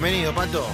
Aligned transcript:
Bienvenido, 0.00 0.32
Pato. 0.32 0.64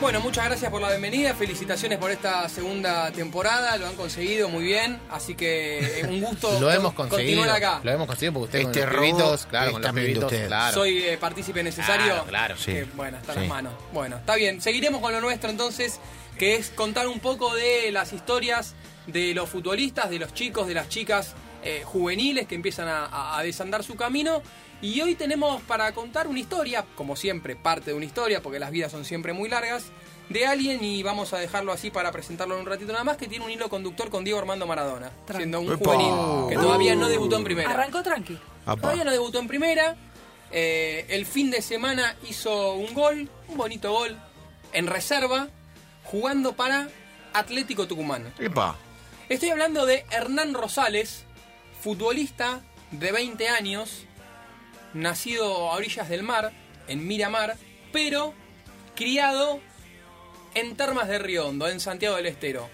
Bueno, 0.00 0.18
muchas 0.18 0.46
gracias 0.46 0.68
por 0.68 0.82
la 0.82 0.88
bienvenida, 0.88 1.34
felicitaciones 1.34 1.98
por 1.98 2.10
esta 2.10 2.48
segunda 2.48 3.12
temporada, 3.12 3.76
lo 3.76 3.86
han 3.86 3.94
conseguido 3.94 4.48
muy 4.48 4.64
bien, 4.64 4.98
así 5.08 5.36
que 5.36 6.00
es 6.00 6.08
un 6.08 6.20
gusto 6.20 6.50
Lo 6.60 6.68
hemos 6.68 6.92
con- 6.92 7.08
conseguido. 7.08 7.42
continuar 7.42 7.56
acá. 7.56 7.80
Lo 7.84 7.92
hemos 7.92 8.08
conseguido 8.08 8.32
porque 8.40 8.46
usted 8.58 8.58
Este 8.68 8.80
con 8.80 8.88
los 8.90 8.96
robo 8.96 9.02
pibitos, 9.18 9.46
claro, 9.46 9.72
con 9.72 9.82
los 9.82 9.92
pibitos, 9.92 10.24
usted. 10.24 10.46
claro. 10.48 10.74
Soy 10.74 10.98
eh, 11.04 11.16
partícipe 11.16 11.62
necesario. 11.62 12.06
Claro, 12.06 12.24
claro. 12.26 12.56
Sí. 12.56 12.72
Eh, 12.72 12.86
bueno, 12.96 13.18
está 13.18 13.34
en 13.34 13.38
Sí. 13.38 13.40
las 13.42 13.48
manos. 13.50 13.72
Bueno, 13.92 14.16
está 14.16 14.34
bien. 14.34 14.60
Seguiremos 14.60 15.00
con 15.00 15.12
lo 15.12 15.20
nuestro 15.20 15.48
entonces, 15.48 16.00
que 16.36 16.56
es 16.56 16.70
contar 16.70 17.06
un 17.06 17.20
poco 17.20 17.54
de 17.54 17.92
las 17.92 18.12
historias 18.12 18.74
de 19.06 19.32
los 19.34 19.48
futbolistas, 19.48 20.10
de 20.10 20.18
los 20.18 20.34
chicos, 20.34 20.66
de 20.66 20.74
las 20.74 20.88
chicas 20.88 21.34
eh, 21.62 21.82
juveniles 21.84 22.48
que 22.48 22.56
empiezan 22.56 22.88
a 22.88 23.40
desandar 23.44 23.84
su 23.84 23.94
camino. 23.94 24.42
Y 24.82 25.00
hoy 25.00 25.14
tenemos 25.14 25.62
para 25.62 25.92
contar 25.92 26.26
una 26.26 26.40
historia, 26.40 26.84
como 26.96 27.14
siempre, 27.14 27.54
parte 27.54 27.92
de 27.92 27.96
una 27.96 28.04
historia, 28.04 28.42
porque 28.42 28.58
las 28.58 28.72
vidas 28.72 28.90
son 28.90 29.04
siempre 29.04 29.32
muy 29.32 29.48
largas, 29.48 29.84
de 30.28 30.44
alguien 30.44 30.82
y 30.82 31.04
vamos 31.04 31.32
a 31.32 31.38
dejarlo 31.38 31.72
así 31.72 31.90
para 31.92 32.10
presentarlo 32.10 32.54
en 32.56 32.62
un 32.62 32.66
ratito 32.66 32.90
nada 32.90 33.04
más, 33.04 33.16
que 33.16 33.28
tiene 33.28 33.44
un 33.44 33.50
hilo 33.52 33.68
conductor 33.68 34.10
con 34.10 34.24
Diego 34.24 34.40
Armando 34.40 34.66
Maradona, 34.66 35.10
Tranqui. 35.24 35.36
siendo 35.36 35.60
un 35.60 35.72
Epa. 35.72 35.84
juvenil 35.84 36.48
que 36.48 36.56
todavía 36.56 36.96
no 36.96 37.08
debutó 37.08 37.36
en 37.36 37.44
primera. 37.44 37.70
Arrancó 37.70 38.02
tranqui. 38.02 38.36
Apa. 38.66 38.80
Todavía 38.80 39.04
no 39.04 39.12
debutó 39.12 39.38
en 39.38 39.46
primera. 39.46 39.96
Eh, 40.50 41.06
el 41.10 41.26
fin 41.26 41.50
de 41.52 41.62
semana 41.62 42.16
hizo 42.28 42.74
un 42.74 42.92
gol, 42.92 43.28
un 43.48 43.56
bonito 43.56 43.92
gol, 43.92 44.18
en 44.72 44.88
reserva, 44.88 45.48
jugando 46.02 46.54
para 46.54 46.88
Atlético 47.32 47.86
Tucumán. 47.86 48.34
Epa. 48.40 48.76
Estoy 49.28 49.50
hablando 49.50 49.86
de 49.86 50.04
Hernán 50.10 50.54
Rosales, 50.54 51.24
futbolista 51.80 52.62
de 52.90 53.12
20 53.12 53.48
años, 53.48 54.04
nacido 54.94 55.70
a 55.70 55.76
orillas 55.76 56.08
del 56.08 56.22
mar, 56.22 56.52
en 56.88 57.06
Miramar, 57.06 57.56
pero 57.92 58.34
criado 58.94 59.60
en 60.54 60.76
Termas 60.76 61.08
de 61.08 61.18
Riondo, 61.18 61.68
en 61.68 61.80
Santiago 61.80 62.16
del 62.16 62.26
Estero. 62.26 62.68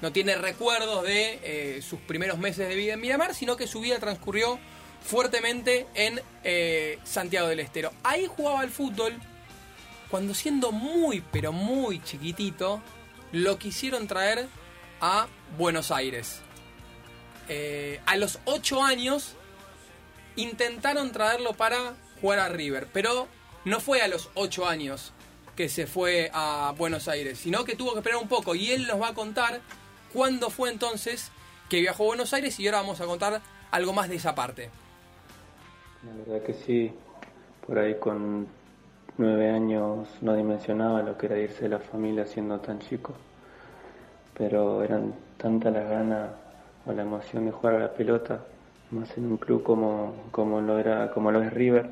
No 0.00 0.12
tiene 0.12 0.36
recuerdos 0.36 1.04
de 1.04 1.40
eh, 1.42 1.82
sus 1.82 2.00
primeros 2.00 2.38
meses 2.38 2.68
de 2.68 2.74
vida 2.74 2.94
en 2.94 3.00
Miramar, 3.00 3.34
sino 3.34 3.56
que 3.56 3.66
su 3.66 3.80
vida 3.80 3.98
transcurrió 3.98 4.58
fuertemente 5.02 5.86
en 5.94 6.20
eh, 6.42 6.98
Santiago 7.04 7.48
del 7.48 7.60
Estero. 7.60 7.92
Ahí 8.02 8.26
jugaba 8.26 8.60
al 8.60 8.70
fútbol 8.70 9.14
cuando 10.10 10.34
siendo 10.34 10.72
muy, 10.72 11.24
pero 11.32 11.52
muy 11.52 12.02
chiquitito, 12.02 12.80
lo 13.32 13.58
quisieron 13.58 14.06
traer 14.06 14.46
a 15.00 15.26
Buenos 15.58 15.90
Aires. 15.90 16.40
Eh, 17.48 18.00
a 18.06 18.16
los 18.16 18.38
8 18.44 18.82
años 18.82 19.34
intentaron 20.36 21.12
traerlo 21.12 21.52
para 21.52 21.94
jugar 22.20 22.38
a 22.38 22.48
River, 22.48 22.88
pero 22.92 23.28
no 23.64 23.80
fue 23.80 24.02
a 24.02 24.08
los 24.08 24.30
8 24.34 24.66
años 24.66 25.12
que 25.56 25.68
se 25.68 25.86
fue 25.86 26.30
a 26.32 26.74
Buenos 26.76 27.08
Aires, 27.08 27.38
sino 27.38 27.64
que 27.64 27.76
tuvo 27.76 27.92
que 27.92 27.98
esperar 28.00 28.20
un 28.20 28.28
poco 28.28 28.54
y 28.54 28.72
él 28.72 28.86
nos 28.86 29.00
va 29.00 29.08
a 29.08 29.14
contar 29.14 29.60
cuándo 30.12 30.50
fue 30.50 30.70
entonces 30.70 31.30
que 31.68 31.80
viajó 31.80 32.04
a 32.04 32.06
Buenos 32.06 32.32
Aires 32.32 32.58
y 32.58 32.66
ahora 32.66 32.80
vamos 32.80 33.00
a 33.00 33.06
contar 33.06 33.40
algo 33.70 33.92
más 33.92 34.08
de 34.08 34.16
esa 34.16 34.34
parte. 34.34 34.70
La 36.04 36.12
verdad 36.24 36.46
que 36.46 36.54
sí, 36.54 36.92
por 37.66 37.78
ahí 37.78 37.94
con 37.98 38.46
nueve 39.16 39.50
años 39.50 40.08
no 40.20 40.34
dimensionaba 40.34 41.02
lo 41.02 41.16
que 41.16 41.26
era 41.26 41.38
irse 41.38 41.62
de 41.62 41.68
la 41.70 41.78
familia 41.78 42.26
siendo 42.26 42.58
tan 42.60 42.80
chico, 42.80 43.14
pero 44.36 44.82
eran 44.82 45.14
tantas 45.36 45.72
las 45.72 45.88
ganas 45.88 46.30
o 46.84 46.92
la 46.92 47.02
emoción 47.02 47.46
de 47.46 47.52
jugar 47.52 47.76
a 47.76 47.78
la 47.78 47.92
pelota, 47.92 48.44
más 48.94 49.16
en 49.18 49.26
un 49.26 49.36
club 49.36 49.62
como, 49.62 50.14
como 50.30 50.60
lo 50.60 50.78
era, 50.78 51.10
como 51.10 51.30
lo 51.30 51.42
es 51.42 51.52
River, 51.52 51.86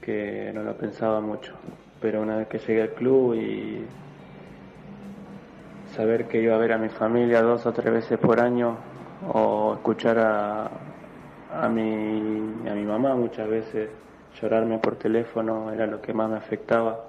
que 0.00 0.50
no 0.54 0.62
lo 0.62 0.74
pensaba 0.76 1.20
mucho. 1.20 1.52
Pero 2.00 2.22
una 2.22 2.36
vez 2.36 2.48
que 2.48 2.58
llegué 2.58 2.82
al 2.82 2.90
club 2.90 3.34
y 3.34 3.84
saber 5.94 6.26
que 6.26 6.40
iba 6.40 6.54
a 6.54 6.58
ver 6.58 6.72
a 6.72 6.78
mi 6.78 6.88
familia 6.88 7.42
dos 7.42 7.66
o 7.66 7.72
tres 7.72 7.92
veces 7.92 8.18
por 8.18 8.40
año 8.40 8.76
o 9.32 9.74
escuchar 9.74 10.18
a, 10.18 10.70
a 11.52 11.68
mi, 11.68 12.68
a 12.68 12.74
mi 12.74 12.84
mamá 12.84 13.14
muchas 13.14 13.48
veces 13.48 13.90
llorarme 14.40 14.78
por 14.78 14.96
teléfono 14.96 15.70
era 15.70 15.86
lo 15.86 16.00
que 16.00 16.12
más 16.12 16.30
me 16.30 16.36
afectaba. 16.36 17.04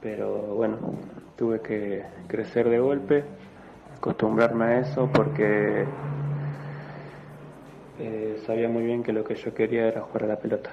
Pero 0.00 0.54
bueno, 0.54 0.76
tuve 1.36 1.60
que 1.60 2.04
crecer 2.28 2.68
de 2.68 2.78
golpe, 2.78 3.24
acostumbrarme 3.96 4.64
a 4.64 4.78
eso 4.80 5.08
porque 5.10 5.86
eh, 7.98 8.42
sabía 8.46 8.68
muy 8.68 8.84
bien 8.84 9.02
que 9.02 9.12
lo 9.12 9.24
que 9.24 9.34
yo 9.34 9.54
quería 9.54 9.86
era 9.86 10.02
jugar 10.02 10.24
a 10.24 10.26
la 10.28 10.38
pelota. 10.38 10.70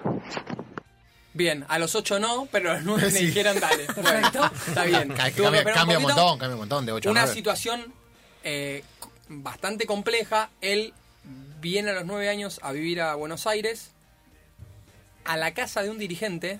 Bien, 1.33 1.65
a 1.69 1.79
los 1.79 1.95
8 1.95 2.19
no, 2.19 2.47
pero 2.51 2.71
a 2.71 2.75
los 2.75 2.83
9 2.83 3.03
me 3.05 3.11
Sí. 3.19 3.25
dijeron 3.27 3.59
dale. 3.59 3.85
Bueno, 4.01 4.27
está 4.67 4.83
bien. 4.83 5.09
Cambia, 5.09 5.49
un 5.49 5.53
poquito. 5.85 5.99
montón, 6.01 6.39
cambia 6.39 6.55
un 6.55 6.59
montón 6.59 6.85
de 6.85 6.91
8 6.91 7.09
a 7.09 7.11
Una 7.11 7.21
9. 7.21 7.33
situación 7.35 7.93
eh, 8.43 8.83
bastante 9.29 9.85
compleja. 9.85 10.49
Él 10.61 10.93
viene 11.61 11.91
a 11.91 11.93
los 11.93 12.05
9 12.05 12.27
años 12.29 12.59
a 12.63 12.71
vivir 12.73 13.01
a 13.01 13.15
Buenos 13.15 13.47
Aires, 13.47 13.91
a 15.23 15.37
la 15.37 15.53
casa 15.53 15.83
de 15.83 15.89
un 15.89 15.97
dirigente, 15.99 16.59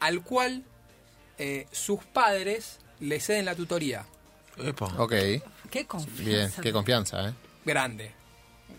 al 0.00 0.22
cual 0.22 0.62
eh, 1.38 1.66
sus 1.72 2.04
padres 2.04 2.78
le 3.00 3.18
ceden 3.20 3.44
la 3.46 3.54
tutoría. 3.54 4.04
Epa. 4.58 4.86
Ok, 4.98 5.12
Qué 5.70 5.86
confianza. 5.86 6.22
bien, 6.22 6.52
qué 6.62 6.72
confianza, 6.72 7.28
¿eh? 7.28 7.32
Grande. 7.64 8.10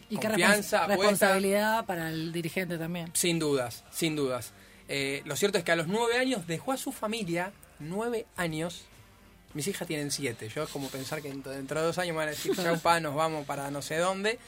Y 0.09 0.17
confianza, 0.17 0.85
respons- 0.85 0.89
responsabilidad 0.97 1.85
para 1.85 2.09
el 2.09 2.31
dirigente 2.31 2.77
también. 2.77 3.09
Sin 3.13 3.39
dudas, 3.39 3.83
sin 3.91 4.15
dudas. 4.15 4.51
Eh, 4.87 5.21
lo 5.25 5.35
cierto 5.35 5.57
es 5.57 5.63
que 5.63 5.71
a 5.71 5.75
los 5.75 5.87
nueve 5.87 6.17
años 6.17 6.47
dejó 6.47 6.71
a 6.71 6.77
su 6.77 6.91
familia, 6.93 7.51
nueve 7.79 8.25
años. 8.37 8.85
Mis 9.53 9.67
hijas 9.67 9.87
tienen 9.87 10.11
siete. 10.11 10.49
Yo 10.49 10.63
es 10.63 10.69
como 10.69 10.87
pensar 10.89 11.21
que 11.21 11.29
dentro, 11.29 11.51
dentro 11.51 11.79
de 11.79 11.85
dos 11.87 11.97
años 11.97 12.13
me 12.13 12.19
van 12.19 12.27
a 12.29 12.31
decir, 12.31 12.55
chau, 12.55 12.79
pa, 12.79 12.99
nos 12.99 13.15
vamos 13.15 13.45
para 13.45 13.69
no 13.71 13.81
sé 13.81 13.97
dónde. 13.97 14.39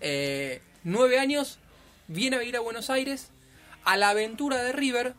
Eh, 0.00 0.60
nueve 0.84 1.18
años, 1.18 1.58
viene 2.08 2.36
a 2.36 2.38
vivir 2.40 2.56
a 2.56 2.60
Buenos 2.60 2.90
Aires, 2.90 3.28
a 3.84 3.96
la 3.96 4.10
aventura 4.10 4.62
de 4.62 4.72
River. 4.72 5.14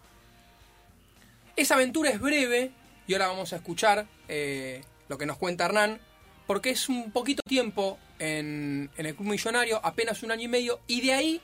Esa 1.56 1.76
aventura 1.76 2.12
es 2.12 2.20
breve, 2.20 2.72
y 3.08 3.14
ahora 3.14 3.28
vamos 3.28 3.52
a 3.54 3.56
escuchar 3.56 4.06
eh, 4.28 4.84
lo 5.10 5.18
que 5.18 5.26
nos 5.26 5.38
cuenta 5.38 5.66
Hernán, 5.66 6.00
porque 6.46 6.70
es 6.70 6.88
un 6.88 7.12
poquito 7.12 7.42
tiempo 7.48 7.98
en, 8.20 8.90
en 8.98 9.06
el 9.06 9.16
Club 9.16 9.30
Millonario, 9.30 9.80
apenas 9.84 10.24
un 10.24 10.32
año 10.32 10.44
y 10.44 10.48
medio, 10.48 10.80
y 10.88 11.02
de 11.02 11.14
ahí 11.14 11.42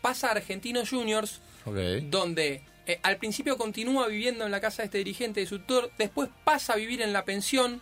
pasa 0.00 0.28
a 0.28 0.32
Argentinos 0.32 0.90
Juniors, 0.90 1.40
donde 2.10 2.62
eh, 2.86 2.98
al 3.02 3.16
principio 3.18 3.56
continúa 3.56 4.08
viviendo 4.08 4.44
en 4.44 4.50
la 4.50 4.60
casa 4.60 4.82
de 4.82 4.86
este 4.86 4.98
dirigente 4.98 5.40
de 5.40 5.46
su 5.46 5.60
tutor, 5.60 5.90
después 5.98 6.28
pasa 6.44 6.72
a 6.72 6.76
vivir 6.76 7.00
en 7.00 7.12
la 7.12 7.24
pensión, 7.24 7.80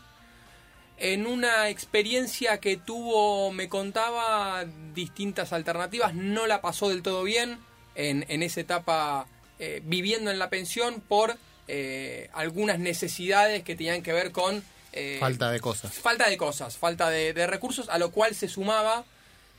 en 0.99 1.27
una 1.27 1.71
experiencia 1.71 2.59
que 2.59 2.77
tuvo, 2.77 3.51
me 3.53 3.71
contaba, 3.71 4.67
distintas 4.95 5.53
alternativas, 5.55 6.15
no 6.15 6.47
la 6.47 6.61
pasó 6.61 6.91
del 6.91 7.03
todo 7.03 7.25
bien 7.25 7.59
en, 7.95 8.27
en 8.29 8.43
esa 8.43 8.61
etapa 8.61 9.27
eh, 9.59 9.81
viviendo 9.85 10.31
en 10.31 10.39
la 10.39 10.51
pensión 10.51 11.01
por 11.01 11.37
eh, 11.69 12.29
algunas 12.35 12.79
necesidades 12.79 13.63
que 13.63 13.77
tenían 13.77 14.03
que 14.03 14.13
ver 14.13 14.33
con... 14.33 14.63
eh, 14.93 15.19
Falta 15.21 15.51
de 15.51 15.61
cosas. 15.61 15.93
falta 15.93 16.29
de 16.29 16.37
cosas, 16.37 16.77
falta 16.77 17.09
de, 17.11 17.33
de 17.33 17.47
recursos, 17.47 17.89
a 17.89 17.99
lo 17.99 18.11
cual 18.11 18.35
se 18.35 18.49
sumaba 18.49 19.05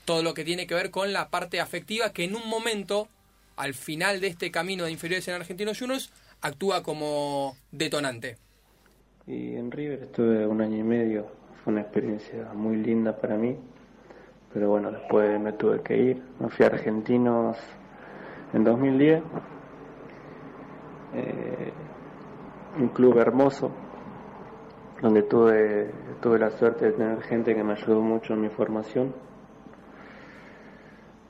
todo 0.05 0.23
lo 0.23 0.33
que 0.33 0.43
tiene 0.43 0.67
que 0.67 0.75
ver 0.75 0.91
con 0.91 1.13
la 1.13 1.29
parte 1.29 1.59
afectiva 1.59 2.11
que 2.11 2.23
en 2.23 2.35
un 2.35 2.47
momento, 2.49 3.07
al 3.55 3.73
final 3.73 4.19
de 4.19 4.27
este 4.27 4.51
camino 4.51 4.83
de 4.85 4.91
inferiores 4.91 5.27
en 5.27 5.35
Argentinos 5.35 5.79
Juniors, 5.79 6.11
actúa 6.41 6.81
como 6.83 7.55
detonante. 7.71 8.37
Y 9.27 9.55
en 9.55 9.71
River 9.71 10.03
estuve 10.03 10.47
un 10.47 10.61
año 10.61 10.77
y 10.77 10.83
medio, 10.83 11.27
fue 11.63 11.73
una 11.73 11.81
experiencia 11.83 12.49
muy 12.53 12.77
linda 12.77 13.15
para 13.15 13.37
mí, 13.37 13.55
pero 14.51 14.69
bueno, 14.69 14.91
después 14.91 15.39
me 15.39 15.53
tuve 15.53 15.81
que 15.83 15.95
ir, 15.95 16.21
me 16.39 16.49
fui 16.49 16.65
a 16.65 16.69
Argentinos 16.69 17.55
en 18.53 18.63
2010, 18.63 19.21
eh, 21.13 21.71
un 22.79 22.89
club 22.89 23.17
hermoso, 23.19 23.71
donde 25.01 25.23
tuve, 25.23 25.89
tuve 26.21 26.37
la 26.39 26.51
suerte 26.57 26.85
de 26.85 26.91
tener 26.91 27.21
gente 27.23 27.55
que 27.55 27.63
me 27.63 27.73
ayudó 27.73 28.01
mucho 28.01 28.33
en 28.33 28.41
mi 28.41 28.49
formación. 28.49 29.13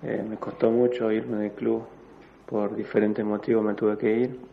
Eh, 0.03 0.25
me 0.27 0.35
costó 0.37 0.71
mucho 0.71 1.11
irme 1.11 1.37
del 1.43 1.51
club, 1.51 1.83
por 2.47 2.75
diferentes 2.75 3.23
motivos 3.23 3.63
me 3.63 3.73
tuve 3.75 3.97
que 3.97 4.11
ir 4.11 4.51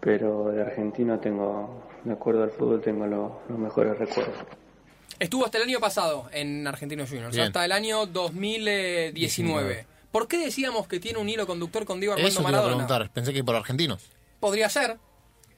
pero 0.00 0.52
de 0.52 0.62
Argentina 0.62 1.20
tengo, 1.20 1.82
de 2.04 2.12
acuerdo 2.12 2.44
al 2.44 2.50
fútbol, 2.52 2.80
tengo 2.80 3.06
lo- 3.08 3.40
los 3.48 3.58
mejores 3.58 3.98
recuerdos. 3.98 4.36
Estuvo 5.18 5.44
hasta 5.44 5.58
el 5.58 5.64
año 5.64 5.80
pasado 5.80 6.28
en 6.32 6.64
Argentinos 6.64 7.08
Juniors, 7.10 7.34
Bien. 7.34 7.48
hasta 7.48 7.64
el 7.64 7.72
año 7.72 8.06
2019. 8.06 9.12
19. 9.12 9.86
¿Por 10.12 10.28
qué 10.28 10.38
decíamos 10.38 10.86
que 10.86 11.00
tiene 11.00 11.18
un 11.18 11.28
hilo 11.28 11.44
conductor 11.44 11.84
con 11.84 11.98
Diego 11.98 12.12
Armando 12.12 12.28
Eso 12.28 12.38
te 12.38 12.42
iba 12.42 12.48
a 12.50 12.52
Maradona? 12.62 12.86
preguntar. 12.86 13.10
Pensé 13.12 13.32
que 13.32 13.42
por 13.42 13.56
argentinos. 13.56 14.08
Podría 14.38 14.68
ser, 14.68 14.96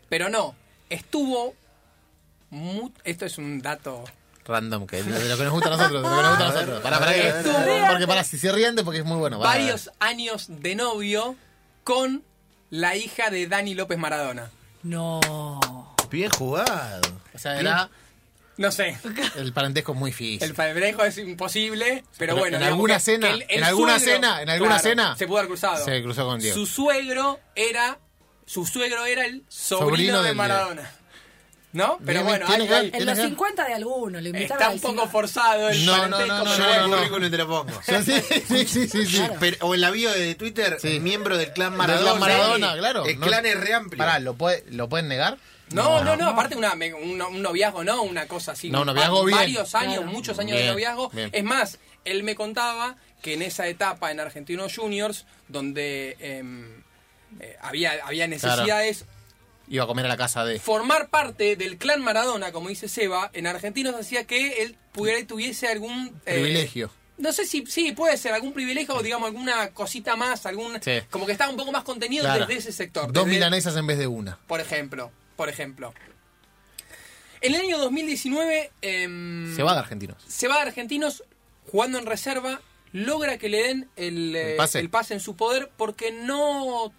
pero 0.09 0.31
no. 0.31 0.55
Estuvo... 0.91 1.55
mu- 2.51 2.91
Esto 3.05 3.27
es 3.27 3.39
un 3.39 3.61
dato 3.61 4.05
Random, 4.45 4.87
que 4.87 5.03
de 5.03 5.29
lo 5.29 5.37
que 5.37 5.45
nos 5.45 5.53
gusta 5.53 5.69
a 5.69 5.77
nosotros. 5.77 6.03
De 6.03 6.09
lo 6.09 6.17
que 6.17 6.23
nos 6.23 6.31
gusta 6.31 6.45
a 6.47 6.53
nosotros. 6.55 6.81
Para, 6.83 6.99
para 6.99 7.13
que, 7.15 7.29
Estuvo- 7.29 7.89
porque 7.91 8.07
para, 8.07 8.25
si 8.25 8.39
se 8.39 8.51
ríen, 8.51 8.75
porque 8.85 9.01
es 9.01 9.05
muy 9.05 9.19
bueno. 9.19 9.39
Va. 9.39 9.45
varios 9.47 9.91
años 10.01 10.47
de 10.49 10.75
novio 10.75 11.37
con 11.85 12.25
la 12.71 12.97
hija 12.97 13.29
de 13.29 13.47
Dani 13.47 13.75
López 13.75 13.99
Maradona. 13.99 14.51
No. 14.83 15.95
Bien 16.11 16.31
jugado. 16.31 17.01
O 17.35 17.39
sea, 17.39 17.61
era. 17.61 17.91
No 18.57 18.73
sé, 18.73 18.99
El 19.37 19.53
parentesco 19.53 19.93
es 19.93 19.99
muy 19.99 20.11
difícil. 20.11 20.43
el 20.43 20.55
parentesco 20.55 21.05
es 21.05 21.17
imposible, 21.19 22.03
pero, 22.17 22.35
Pero 22.35 22.37
bueno. 22.39 22.57
en 22.57 22.63
alguna 22.65 22.99
cena, 22.99 23.29
que 23.29 23.35
el- 23.35 23.43
el 23.43 23.59
en 23.59 23.65
alguna 23.65 23.99
suegro- 24.01 24.15
cena, 24.15 24.43
en 24.43 24.49
alguna 24.51 24.75
claro, 24.81 24.89
cena, 24.89 25.17
Se 25.17 25.27
pudo 25.29 25.39
haber 25.39 25.49
cruzado. 25.49 25.85
se 25.85 26.03
cruzó 26.03 26.25
con 26.27 26.41
Diego. 26.41 26.57
Su 26.57 26.67
suegro 26.67 27.39
era. 27.55 27.99
Su 28.49 28.67
suegro 28.67 29.05
era 29.05 29.27
el 29.27 29.45
sobrino, 29.49 29.91
Sobrino 29.91 30.23
de 30.23 30.29
del 30.29 30.37
Maradona. 30.37 30.91
¿No? 31.71 31.99
Pero 32.05 32.25
bueno, 32.25 32.47
hay- 32.49 32.63
hay- 32.67 32.87
En 32.87 32.93
¿Tiene 32.93 33.05
los 33.05 33.15
que 33.15 33.21
ver? 33.21 33.29
50 33.29 33.65
de 33.67 33.75
alguno, 33.75 34.19
invitaron 34.21 34.75
está 34.75 34.89
un 34.89 34.97
poco 34.97 35.07
forzado 35.11 35.69
el 35.69 35.85
No, 35.85 36.09
no, 36.09 36.19
no, 36.27 36.45
no, 36.45 36.57
Yo 36.57 36.65
el 36.75 36.91
currículum 36.91 37.31
te 37.31 37.37
lo 37.37 37.47
pongo. 37.47 37.81
Sí, 37.87 38.03
sí, 38.03 38.67
sí, 38.67 38.89
sí, 38.89 39.07
sí. 39.07 39.17
Claro. 39.19 39.35
Pero- 39.39 39.57
o 39.67 39.75
en 39.75 39.83
la 39.83 39.91
bio 39.91 40.11
de 40.11 40.35
Twitter, 40.35 40.79
Sí. 40.81 40.99
miembro 40.99 41.37
del 41.37 41.53
clan 41.53 41.77
Maradona. 41.77 42.05
clan 42.13 42.21
Maradona, 42.21 42.77
claro. 42.79 43.05
El 43.05 43.21
No- 43.21 43.27
clan 43.27 43.45
es 43.45 43.61
re 43.61 43.75
amplio. 43.75 43.99
Pará, 43.99 44.19
¿lo, 44.19 44.33
puede, 44.35 44.65
¿lo 44.71 44.89
pueden 44.89 45.09
negar? 45.09 45.37
No, 45.71 46.03
no, 46.03 46.17
no, 46.17 46.29
aparte 46.31 46.57
una, 46.57 46.75
me- 46.75 46.95
un, 46.95 47.21
un 47.21 47.43
noviazgo, 47.43 47.85
no, 47.85 48.03
una 48.03 48.27
cosa 48.27 48.53
así. 48.53 48.71
No, 48.71 48.81
un 48.81 48.87
noviazgo 48.87 49.23
bien. 49.27 49.37
Varios 49.39 49.75
años, 49.75 49.97
Claro. 49.99 50.11
muchos 50.11 50.39
años 50.39 50.57
de 50.57 50.67
noviazgo. 50.69 51.11
bien. 51.11 51.29
Es 51.35 51.45
más, 51.45 51.79
él 52.07 52.23
me 52.23 52.35
contaba 52.35 52.97
que 53.21 53.35
en 53.35 53.43
esa 53.43 53.67
etapa 53.67 54.11
en 54.11 54.21
Argentinos 54.21 54.75
Juniors, 54.75 55.27
donde 55.49 56.17
em, 56.21 56.83
eh, 57.41 57.57
había, 57.61 57.93
había 58.05 58.27
necesidades, 58.27 59.05
Iba 59.71 59.85
a 59.85 59.87
comer 59.87 60.07
a 60.07 60.09
la 60.09 60.17
casa 60.17 60.45
de. 60.47 60.59
formar 60.59 61.09
parte 61.11 61.55
del 61.57 61.77
clan 61.77 62.01
Maradona, 62.03 62.53
como 62.53 62.71
dice 62.71 62.89
Seba, 62.89 63.31
en 63.35 63.47
Argentinos 63.47 63.95
hacía 63.95 64.25
que 64.25 64.63
él 64.63 64.77
pudiera 64.93 65.27
tuviese 65.27 65.69
algún... 65.69 66.09
eh, 66.25 66.35
Privilegio. 66.35 66.91
no 67.19 67.33
sé 67.33 67.45
si 67.45 67.67
sí, 67.67 67.93
puede 67.93 68.17
ser 68.17 68.33
algún 68.33 68.55
privilegio 68.55 68.95
o 68.95 69.03
digamos 69.03 69.27
alguna 69.29 69.69
cosita 69.75 70.17
más, 70.17 70.47
algún 70.47 70.83
Sí. 70.83 71.01
como 71.11 71.27
que 71.27 71.33
estaba 71.33 71.51
un 71.51 71.59
poco 71.59 71.71
más 71.71 71.83
contenido 71.85 72.25
Claro. 72.25 72.47
desde 72.47 72.61
ese 72.61 72.73
sector. 72.73 73.13
Dos 73.13 73.25
desde- 73.27 73.37
milanesas 73.37 73.77
en 73.77 73.87
vez 73.87 73.99
de 73.99 74.07
una. 74.07 74.39
por 74.47 74.61
ejemplo, 74.61 75.11
por 75.37 75.51
ejemplo. 75.51 75.93
En 77.41 77.55
el 77.55 77.61
año 77.61 77.79
2019 77.79 78.71
em, 78.83 79.55
Se 79.55 79.63
va 79.63 79.75
de 79.75 79.81
argentinos. 79.81 80.17
se 80.27 80.49
va 80.49 80.57
a 80.57 80.63
Argentinos 80.63 81.23
jugando 81.71 81.99
en 81.99 82.07
reserva, 82.07 82.61
logra 82.93 83.37
que 83.39 83.49
le 83.51 83.63
den 83.63 83.89
el, 83.97 84.35
eh, 84.35 84.51
El 84.53 84.57
pase. 84.57 84.79
el 84.81 84.89
pase 84.91 85.15
en 85.15 85.21
su 85.21 85.37
poder 85.37 85.71
porque 85.77 86.11
no 86.11 86.93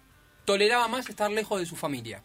toleraba 0.44 0.88
más 0.88 1.08
estar 1.08 1.30
lejos 1.30 1.60
de 1.60 1.66
su 1.66 1.76
familia. 1.76 2.22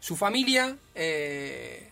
Su 0.00 0.16
familia, 0.16 0.76
eh, 0.94 1.90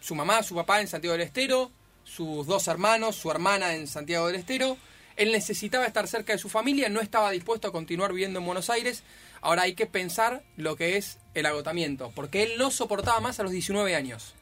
su 0.00 0.14
mamá, 0.14 0.42
su 0.42 0.54
papá 0.54 0.80
en 0.80 0.88
Santiago 0.88 1.12
del 1.12 1.26
Estero, 1.26 1.70
sus 2.04 2.46
dos 2.46 2.68
hermanos, 2.68 3.16
su 3.16 3.30
hermana 3.30 3.74
en 3.74 3.86
Santiago 3.86 4.26
del 4.26 4.36
Estero. 4.36 4.76
Él 5.16 5.32
necesitaba 5.32 5.86
estar 5.86 6.06
cerca 6.08 6.32
de 6.32 6.38
su 6.38 6.48
familia, 6.48 6.88
no 6.88 7.00
estaba 7.00 7.30
dispuesto 7.30 7.68
a 7.68 7.72
continuar 7.72 8.12
viviendo 8.12 8.40
en 8.40 8.46
Buenos 8.46 8.68
Aires. 8.68 9.02
Ahora 9.40 9.62
hay 9.62 9.74
que 9.74 9.86
pensar 9.86 10.42
lo 10.56 10.76
que 10.76 10.96
es 10.96 11.18
el 11.34 11.46
agotamiento, 11.46 12.12
porque 12.14 12.42
él 12.42 12.58
no 12.58 12.70
soportaba 12.70 13.20
más 13.20 13.40
a 13.40 13.44
los 13.44 13.52
19 13.52 13.94
años. 13.94 14.34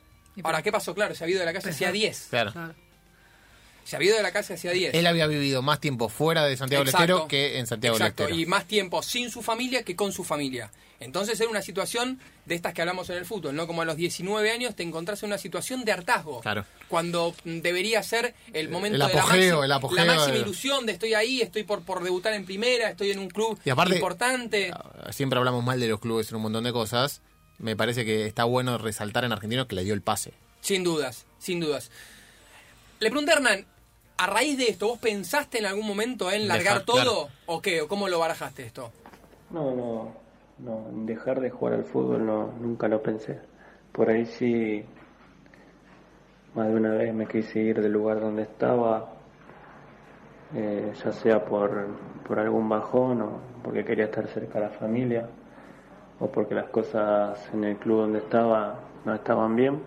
Ahora, 0.43 0.63
¿qué 0.63 0.73
pasó? 0.73 0.95
Claro, 0.95 1.15
se 1.15 1.25
había 1.25 1.35
ido 1.35 1.41
de 1.41 1.47
la 1.47 1.53
casa 1.53 1.71
hacía 1.71 1.93
10. 1.93 2.27
Claro. 2.31 2.75
Se 3.85 3.97
había 3.97 4.09
ido 4.09 4.17
de 4.17 4.23
la 4.23 4.33
casa 4.33 4.55
hacía 4.55 4.71
10. 4.73 4.95
Él 4.95 5.07
había 5.07 5.27
vivido 5.27 5.61
más 5.63 5.81
tiempo 5.81 6.09
fuera 6.09 6.45
de 6.45 6.57
Santiago 6.57 6.85
del. 6.85 6.95
Estero 6.95 7.27
que 7.29 7.59
en 7.59 7.67
Santiago 7.67 7.97
Exacto, 7.97 8.25
del 8.25 8.35
y 8.35 8.43
Estero. 8.43 8.51
más 8.51 8.67
tiempo 8.67 9.03
sin 9.03 9.31
su 9.31 9.43
familia 9.43 9.83
que 9.83 9.97
con 9.97 10.13
su 10.13 10.25
familia. 10.25 10.71
Entonces 11.01 11.41
era 11.41 11.51
una 11.51 11.63
situación 11.63 12.21
de 12.47 12.55
estas 12.55 12.73
que 12.75 12.81
hablamos 12.81 13.11
en 13.11 13.17
el 13.17 13.25
fútbol, 13.27 13.57
¿no? 13.57 13.67
Como 13.67 13.83
a 13.83 13.85
los 13.85 13.97
19 13.97 14.53
años 14.53 14.77
te 14.77 14.85
encontrás 14.85 15.21
en 15.25 15.31
una 15.31 15.39
situación 15.39 15.85
de 15.85 15.91
hartazgo. 15.91 16.41
Claro. 16.43 16.65
Cuando 16.87 17.35
mm, 17.45 17.59
debería 17.59 18.01
ser 18.05 18.35
el 18.53 18.69
momento 18.69 18.95
El 18.95 19.09
de 19.09 19.15
la 19.15 19.21
apogeo, 19.21 19.39
máxima, 19.57 19.65
el 19.65 19.73
apogeo 19.73 20.05
la 20.05 20.15
máxima 20.15 20.37
ilusión 20.37 20.87
de 20.87 20.93
estoy 20.93 21.15
ahí, 21.15 21.41
estoy 21.43 21.65
por, 21.65 21.83
por 21.83 22.05
debutar 22.05 22.35
en 22.35 22.45
primera, 22.45 22.89
estoy 22.91 23.11
en 23.11 23.19
un 23.19 23.29
club 23.31 23.59
Y 23.65 23.71
aparte- 23.71 23.97
importante. 23.97 24.71
Ah, 24.73 25.11
Siempre 25.11 25.39
hablamos 25.41 25.65
mal 25.65 25.81
de 25.81 25.89
los 25.89 25.99
clubes 25.99 26.31
en 26.31 26.37
un 26.37 26.43
montón 26.43 26.63
de 26.63 26.73
cosas. 26.73 27.21
Me 27.59 27.75
parece 27.75 28.05
que 28.05 28.27
está 28.27 28.45
bueno 28.45 28.79
resaltar 28.79 29.25
en 29.25 29.33
Argentinos 29.33 29.67
que 29.67 29.75
le 29.75 29.83
dio 29.83 29.95
el 29.95 30.03
pase. 30.03 30.33
Sin 30.61 30.85
dudas, 30.85 31.27
sin 31.41 31.59
dudas. 31.59 31.91
Le 33.01 33.11
pregunté 33.11 33.33
a 33.33 33.35
Hernán, 33.37 33.67
a 34.23 34.27
raíz 34.27 34.57
de 34.57 34.69
esto, 34.69 34.87
¿vos 34.87 34.99
pensaste 35.01 35.59
en 35.59 35.67
algún 35.67 35.85
momento 35.85 36.31
en 36.31 36.47
largar 36.47 36.85
Dejar, 36.85 36.85
todo? 36.85 37.29
¿O 37.47 37.61
qué? 37.61 37.83
¿O 37.83 37.89
cómo 37.89 38.07
lo 38.07 38.21
barajaste 38.21 38.65
esto? 38.65 38.93
No, 39.51 39.75
no, 39.75 40.13
no, 40.61 40.89
en 40.91 41.07
dejar 41.07 41.41
de 41.41 41.51
jugar 41.51 41.75
al 41.75 41.85
fútbol 41.85 42.25
no, 42.25 42.53
nunca 42.61 42.87
lo 42.87 43.03
pensé. 43.03 43.41
Por 43.91 44.11
ahí 44.11 44.25
sí, 44.25 44.85
más 46.55 46.69
de 46.69 46.75
una 46.75 46.91
vez 46.91 47.13
me 47.13 47.27
quise 47.27 47.59
ir 47.59 47.83
del 47.83 47.91
lugar 47.91 48.21
donde 48.21 48.43
estaba, 48.43 49.13
eh, 50.55 50.93
ya 51.05 51.13
sea 51.13 51.45
por, 51.45 51.89
por 52.25 52.39
algún 52.39 52.69
bajón 52.69 53.23
o 53.23 53.41
porque 53.65 53.85
quería 53.85 54.05
estar 54.05 54.29
cerca 54.29 54.61
de 54.61 54.67
la 54.67 54.71
familia 54.71 55.29
o 56.21 56.29
porque 56.29 56.55
las 56.55 56.69
cosas 56.69 57.51
en 57.53 57.65
el 57.65 57.77
club 57.77 58.03
donde 58.03 58.21
estaba 58.21 58.79
no 59.05 59.15
estaban 59.15 59.57
bien, 59.57 59.83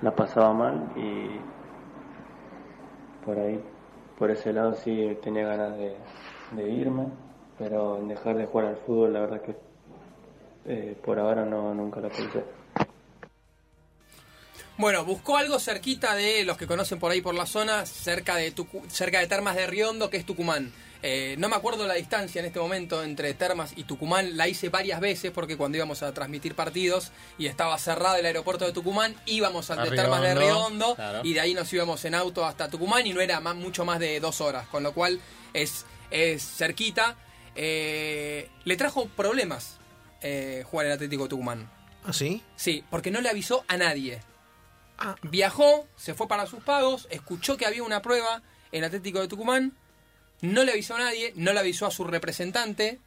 la 0.00 0.16
pasaba 0.16 0.54
mal 0.54 0.90
y 0.96 1.38
por 3.24 3.38
ahí, 3.38 3.60
por 4.18 4.30
ese 4.30 4.52
lado 4.52 4.74
sí 4.82 5.16
tenía 5.22 5.46
ganas 5.46 5.76
de, 5.76 6.68
irme, 6.70 7.06
pero 7.58 7.98
en 7.98 8.08
dejar 8.08 8.36
de 8.36 8.46
jugar 8.46 8.68
al 8.68 8.76
fútbol 8.76 9.12
la 9.12 9.20
verdad 9.20 9.42
que 9.42 9.56
eh, 10.66 10.96
por 11.04 11.18
ahora 11.18 11.44
no 11.44 11.74
nunca 11.74 12.00
lo 12.00 12.08
pensé. 12.08 12.44
Bueno, 14.78 15.04
buscó 15.04 15.36
algo 15.36 15.58
cerquita 15.58 16.14
de 16.14 16.44
los 16.44 16.56
que 16.56 16.66
conocen 16.66 16.98
por 16.98 17.12
ahí 17.12 17.20
por 17.20 17.34
la 17.34 17.46
zona, 17.46 17.84
cerca 17.86 18.36
de 18.36 18.54
Tucu- 18.54 18.88
cerca 18.88 19.20
de 19.20 19.26
Termas 19.26 19.54
de 19.54 19.66
Riondo, 19.66 20.10
que 20.10 20.16
es 20.16 20.26
Tucumán. 20.26 20.72
Eh, 21.04 21.34
no 21.38 21.48
me 21.48 21.56
acuerdo 21.56 21.86
la 21.86 21.94
distancia 21.94 22.38
en 22.38 22.46
este 22.46 22.60
momento 22.60 23.02
entre 23.02 23.34
Termas 23.34 23.72
y 23.74 23.84
Tucumán, 23.84 24.36
la 24.36 24.46
hice 24.46 24.68
varias 24.68 25.00
veces 25.00 25.32
porque 25.32 25.56
cuando 25.56 25.76
íbamos 25.76 26.02
a 26.04 26.14
transmitir 26.14 26.54
partidos 26.54 27.10
y 27.38 27.46
estaba 27.46 27.76
cerrado 27.78 28.16
el 28.16 28.26
aeropuerto 28.26 28.64
de 28.64 28.72
Tucumán, 28.72 29.16
íbamos 29.26 29.70
al 29.70 29.90
de 29.90 29.96
Termas 29.96 30.22
de 30.22 30.34
Riondo, 30.36 30.94
claro. 30.94 31.20
y 31.24 31.34
de 31.34 31.40
ahí 31.40 31.54
nos 31.54 31.72
íbamos 31.72 32.04
en 32.04 32.14
auto 32.14 32.46
hasta 32.46 32.68
Tucumán 32.68 33.04
y 33.04 33.12
no 33.12 33.20
era 33.20 33.40
más, 33.40 33.56
mucho 33.56 33.84
más 33.84 33.98
de 33.98 34.20
dos 34.20 34.40
horas, 34.40 34.68
con 34.68 34.84
lo 34.84 34.92
cual 34.94 35.20
es, 35.52 35.86
es 36.12 36.42
cerquita. 36.42 37.16
Eh, 37.56 38.48
le 38.64 38.76
trajo 38.76 39.06
problemas 39.06 39.78
eh, 40.20 40.64
jugar 40.70 40.86
en 40.86 40.92
Atlético 40.92 41.24
de 41.24 41.30
Tucumán. 41.30 41.70
¿Ah, 42.04 42.12
sí? 42.12 42.42
Sí, 42.54 42.84
porque 42.90 43.10
no 43.10 43.20
le 43.20 43.28
avisó 43.28 43.64
a 43.66 43.76
nadie. 43.76 44.20
Ah. 44.98 45.16
Viajó, 45.22 45.88
se 45.96 46.14
fue 46.14 46.28
para 46.28 46.46
sus 46.46 46.62
pagos, 46.62 47.08
escuchó 47.10 47.56
que 47.56 47.66
había 47.66 47.82
una 47.82 48.02
prueba 48.02 48.42
en 48.70 48.84
Atlético 48.84 49.20
de 49.20 49.28
Tucumán, 49.28 49.76
no 50.42 50.64
le 50.64 50.72
avisó 50.72 50.96
a 50.96 50.98
nadie, 50.98 51.32
no 51.36 51.52
le 51.52 51.60
avisó 51.60 51.86
a 51.86 51.90
su 51.90 52.04
representante, 52.04 52.98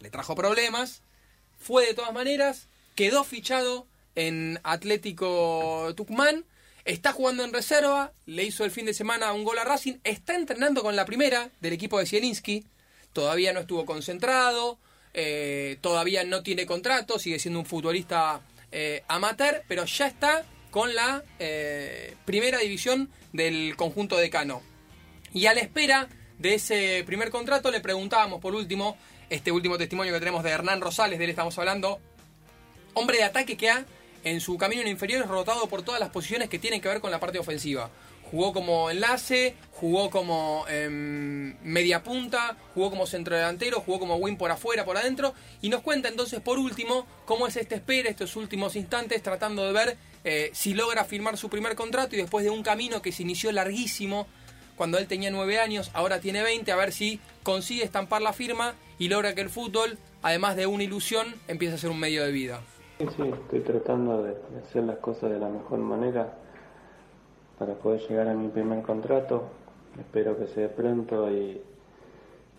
le 0.00 0.10
trajo 0.10 0.34
problemas, 0.34 1.02
fue 1.58 1.86
de 1.86 1.94
todas 1.94 2.14
maneras, 2.14 2.68
quedó 2.94 3.24
fichado 3.24 3.86
en 4.14 4.58
Atlético 4.62 5.92
Tucumán, 5.96 6.46
está 6.84 7.12
jugando 7.12 7.44
en 7.44 7.52
reserva, 7.52 8.12
le 8.24 8.44
hizo 8.44 8.64
el 8.64 8.70
fin 8.70 8.86
de 8.86 8.94
semana 8.94 9.32
un 9.32 9.44
gol 9.44 9.58
a 9.58 9.64
Racing, 9.64 9.98
está 10.04 10.36
entrenando 10.36 10.82
con 10.82 10.96
la 10.96 11.04
primera 11.04 11.50
del 11.60 11.72
equipo 11.72 11.98
de 11.98 12.06
Zielinski, 12.06 12.64
todavía 13.12 13.52
no 13.52 13.60
estuvo 13.60 13.84
concentrado, 13.84 14.78
eh, 15.12 15.76
todavía 15.80 16.22
no 16.24 16.42
tiene 16.42 16.66
contrato, 16.66 17.18
sigue 17.18 17.40
siendo 17.40 17.58
un 17.58 17.66
futbolista 17.66 18.42
eh, 18.70 19.02
amateur, 19.08 19.64
pero 19.66 19.84
ya 19.84 20.06
está 20.06 20.44
con 20.70 20.94
la 20.94 21.24
eh, 21.40 22.14
primera 22.24 22.58
división 22.58 23.10
del 23.32 23.74
conjunto 23.76 24.16
de 24.16 24.30
Cano. 24.30 24.62
Y 25.32 25.46
a 25.46 25.54
la 25.54 25.60
espera 25.60 26.08
de 26.40 26.54
ese 26.54 27.04
primer 27.04 27.30
contrato 27.30 27.70
le 27.70 27.80
preguntábamos 27.80 28.40
por 28.40 28.54
último, 28.54 28.96
este 29.28 29.52
último 29.52 29.76
testimonio 29.76 30.12
que 30.12 30.18
tenemos 30.18 30.42
de 30.42 30.50
Hernán 30.50 30.80
Rosales, 30.80 31.18
de 31.18 31.24
él 31.26 31.30
estamos 31.30 31.56
hablando, 31.58 32.00
hombre 32.94 33.18
de 33.18 33.24
ataque 33.24 33.58
que 33.58 33.68
ha 33.68 33.84
en 34.24 34.40
su 34.40 34.56
camino 34.56 34.80
en 34.80 34.88
inferiores 34.88 35.28
rotado 35.28 35.68
por 35.68 35.82
todas 35.82 36.00
las 36.00 36.08
posiciones 36.08 36.48
que 36.48 36.58
tienen 36.58 36.80
que 36.80 36.88
ver 36.88 37.00
con 37.00 37.10
la 37.10 37.20
parte 37.20 37.38
ofensiva. 37.38 37.90
Jugó 38.30 38.52
como 38.52 38.90
enlace, 38.90 39.54
jugó 39.72 40.08
como 40.08 40.64
em, 40.68 41.56
media 41.62 42.02
punta, 42.02 42.56
jugó 42.74 42.88
como 42.88 43.06
centrodelantero, 43.06 43.80
jugó 43.80 43.98
como 43.98 44.16
win 44.16 44.36
por 44.36 44.50
afuera, 44.52 44.84
por 44.84 44.96
adentro. 44.96 45.34
Y 45.62 45.68
nos 45.68 45.82
cuenta 45.82 46.08
entonces, 46.08 46.40
por 46.40 46.58
último, 46.58 47.06
cómo 47.24 47.48
es 47.48 47.56
este 47.56 47.74
espera, 47.74 48.08
estos 48.08 48.36
últimos 48.36 48.76
instantes, 48.76 49.20
tratando 49.22 49.66
de 49.66 49.72
ver 49.72 49.96
eh, 50.22 50.50
si 50.54 50.74
logra 50.74 51.04
firmar 51.04 51.36
su 51.38 51.50
primer 51.50 51.74
contrato 51.74 52.14
y 52.14 52.18
después 52.18 52.44
de 52.44 52.50
un 52.50 52.62
camino 52.62 53.02
que 53.02 53.10
se 53.10 53.24
inició 53.24 53.50
larguísimo 53.50 54.28
cuando 54.80 54.96
él 54.96 55.06
tenía 55.06 55.30
9 55.30 55.60
años, 55.60 55.90
ahora 55.92 56.20
tiene 56.20 56.42
20, 56.42 56.72
a 56.72 56.76
ver 56.76 56.92
si 56.92 57.20
consigue 57.42 57.84
estampar 57.84 58.22
la 58.22 58.32
firma 58.32 58.72
y 58.98 59.10
logra 59.10 59.34
que 59.34 59.42
el 59.42 59.50
fútbol, 59.50 59.98
además 60.22 60.56
de 60.56 60.66
una 60.66 60.82
ilusión, 60.82 61.34
empiece 61.48 61.74
a 61.74 61.76
ser 61.76 61.90
un 61.90 62.00
medio 62.00 62.24
de 62.24 62.32
vida. 62.32 62.62
Sí, 62.98 63.06
sí, 63.14 63.22
estoy 63.24 63.60
tratando 63.60 64.22
de, 64.22 64.34
hacer 64.66 64.84
las 64.84 64.96
cosas 64.96 65.32
de 65.32 65.38
la 65.38 65.50
mejor 65.50 65.80
manera 65.80 66.32
para 67.58 67.74
poder 67.74 68.00
llegar 68.08 68.28
a 68.28 68.32
mi 68.32 68.48
primer 68.48 68.80
contrato. 68.80 69.50
Espero 70.00 70.38
que 70.38 70.46
se 70.46 70.62
dé 70.62 70.68
pronto 70.70 71.30
y, 71.30 71.60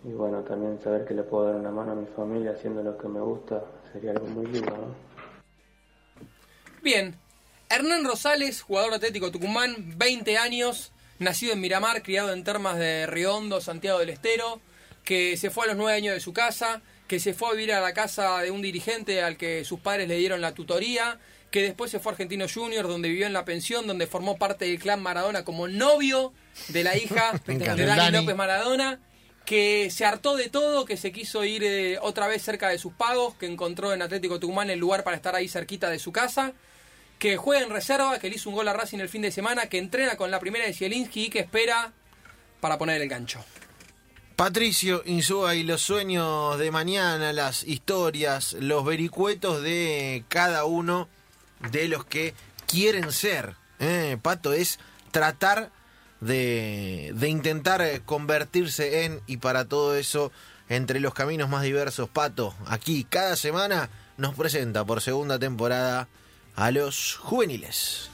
y 0.03 0.11
bueno, 0.13 0.41
también 0.41 0.79
saber 0.83 1.05
que 1.05 1.15
le 1.15 1.23
puedo 1.23 1.47
dar 1.47 1.55
una 1.55 1.71
mano 1.71 1.93
a 1.93 1.95
mi 1.95 2.05
familia 2.15 2.51
haciendo 2.51 2.83
lo 2.83 2.99
que 2.99 3.07
me 3.07 3.19
gusta 3.19 3.63
sería 3.91 4.11
algo 4.11 4.27
muy 4.27 4.45
lindo, 4.45 4.69
¿no? 4.69 4.93
Bien, 6.83 7.15
Hernán 7.67 8.05
Rosales, 8.05 8.61
jugador 8.61 8.93
atlético 8.93 9.31
Tucumán, 9.31 9.97
20 9.97 10.37
años, 10.37 10.91
nacido 11.21 11.53
en 11.53 11.61
Miramar, 11.61 12.03
criado 12.03 12.33
en 12.33 12.43
Termas 12.43 12.77
de 12.77 13.07
Riondo, 13.07 13.61
Santiago 13.61 13.99
del 13.99 14.09
Estero, 14.09 14.59
que 15.03 15.37
se 15.37 15.49
fue 15.49 15.65
a 15.65 15.67
los 15.67 15.77
9 15.77 15.93
años 15.93 16.13
de 16.13 16.19
su 16.19 16.33
casa, 16.33 16.81
que 17.07 17.19
se 17.19 17.33
fue 17.33 17.49
a 17.49 17.51
vivir 17.51 17.73
a 17.73 17.81
la 17.81 17.93
casa 17.93 18.39
de 18.39 18.51
un 18.51 18.61
dirigente 18.61 19.21
al 19.21 19.37
que 19.37 19.63
sus 19.65 19.79
padres 19.79 20.07
le 20.07 20.17
dieron 20.17 20.41
la 20.41 20.53
tutoría, 20.53 21.19
que 21.51 21.61
después 21.61 21.91
se 21.91 21.99
fue 21.99 22.11
a 22.11 22.13
Argentino 22.13 22.45
Junior, 22.51 22.87
donde 22.87 23.09
vivió 23.09 23.27
en 23.27 23.33
la 23.33 23.45
pensión, 23.45 23.85
donde 23.85 24.07
formó 24.07 24.37
parte 24.37 24.65
del 24.65 24.79
clan 24.79 25.01
Maradona 25.01 25.43
como 25.43 25.67
novio 25.67 26.33
de 26.69 26.83
la 26.83 26.97
hija 26.97 27.33
de 27.45 27.85
Dani. 27.85 28.17
López 28.17 28.35
Maradona, 28.35 28.99
que 29.45 29.89
se 29.91 30.05
hartó 30.05 30.35
de 30.35 30.49
todo, 30.49 30.85
que 30.85 30.97
se 30.97 31.11
quiso 31.11 31.43
ir 31.43 31.63
eh, 31.63 31.99
otra 32.01 32.27
vez 32.27 32.41
cerca 32.41 32.69
de 32.69 32.77
sus 32.77 32.93
pagos, 32.93 33.35
que 33.35 33.47
encontró 33.47 33.93
en 33.93 34.01
Atlético 34.01 34.39
Tucumán 34.39 34.69
el 34.69 34.79
lugar 34.79 35.03
para 35.03 35.17
estar 35.17 35.35
ahí 35.35 35.47
cerquita 35.47 35.89
de 35.89 35.99
su 35.99 36.11
casa, 36.11 36.53
que 37.21 37.37
juega 37.37 37.63
en 37.63 37.69
reserva, 37.69 38.17
que 38.17 38.31
le 38.31 38.37
hizo 38.37 38.49
un 38.49 38.55
gol 38.55 38.67
a 38.67 38.73
Racing 38.73 38.97
el 38.97 39.07
fin 39.07 39.21
de 39.21 39.29
semana, 39.31 39.67
que 39.67 39.77
entrena 39.77 40.15
con 40.15 40.31
la 40.31 40.39
primera 40.39 40.65
de 40.65 40.73
Zielinski 40.73 41.25
y 41.25 41.29
que 41.29 41.41
espera 41.41 41.93
para 42.59 42.79
poner 42.79 42.99
el 42.99 43.07
gancho. 43.07 43.45
Patricio 44.35 45.03
Insúa 45.05 45.53
y 45.53 45.61
los 45.61 45.83
sueños 45.83 46.57
de 46.57 46.71
mañana, 46.71 47.31
las 47.31 47.63
historias, 47.63 48.53
los 48.53 48.83
vericuetos 48.83 49.61
de 49.61 50.23
cada 50.29 50.65
uno 50.65 51.09
de 51.71 51.87
los 51.89 52.05
que 52.05 52.33
quieren 52.65 53.11
ser. 53.11 53.53
¿eh? 53.79 54.17
Pato 54.19 54.51
es 54.51 54.79
tratar 55.11 55.69
de, 56.21 57.11
de 57.13 57.29
intentar 57.29 58.01
convertirse 58.01 59.05
en, 59.05 59.21
y 59.27 59.37
para 59.37 59.65
todo 59.65 59.95
eso, 59.95 60.31
entre 60.69 60.99
los 60.99 61.13
caminos 61.13 61.49
más 61.49 61.61
diversos, 61.61 62.09
Pato, 62.09 62.55
aquí 62.65 63.05
cada 63.07 63.35
semana 63.35 63.91
nos 64.17 64.33
presenta 64.33 64.83
por 64.85 65.01
segunda 65.01 65.37
temporada 65.37 66.07
a 66.61 66.69
los 66.69 67.15
juveniles. 67.15 68.11